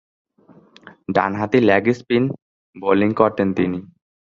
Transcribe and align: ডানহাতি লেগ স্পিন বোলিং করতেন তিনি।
ডানহাতি 1.15 1.59
লেগ 1.59 1.85
স্পিন 1.99 2.23
বোলিং 2.75 3.09
করতেন 3.13 3.47
তিনি। 3.53 3.79